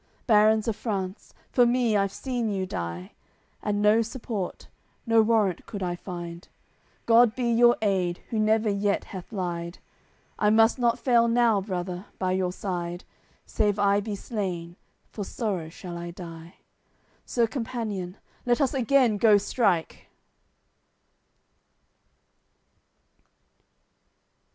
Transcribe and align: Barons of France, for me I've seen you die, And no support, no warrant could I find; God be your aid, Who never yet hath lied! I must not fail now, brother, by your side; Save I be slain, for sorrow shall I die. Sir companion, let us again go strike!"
Barons 0.25 0.67
of 0.67 0.75
France, 0.75 1.31
for 1.51 1.63
me 1.63 1.95
I've 1.95 2.11
seen 2.11 2.49
you 2.49 2.65
die, 2.65 3.11
And 3.61 3.83
no 3.83 4.01
support, 4.01 4.67
no 5.05 5.21
warrant 5.21 5.67
could 5.67 5.83
I 5.83 5.95
find; 5.95 6.47
God 7.05 7.35
be 7.35 7.51
your 7.51 7.77
aid, 7.83 8.19
Who 8.31 8.39
never 8.39 8.67
yet 8.67 9.03
hath 9.03 9.31
lied! 9.31 9.77
I 10.39 10.49
must 10.49 10.79
not 10.79 10.97
fail 10.97 11.27
now, 11.27 11.61
brother, 11.61 12.07
by 12.17 12.31
your 12.31 12.51
side; 12.51 13.03
Save 13.45 13.77
I 13.77 13.99
be 13.99 14.15
slain, 14.15 14.75
for 15.11 15.23
sorrow 15.23 15.69
shall 15.69 15.99
I 15.99 16.09
die. 16.09 16.55
Sir 17.23 17.45
companion, 17.45 18.17
let 18.43 18.59
us 18.59 18.73
again 18.73 19.17
go 19.17 19.37
strike!" 19.37 20.09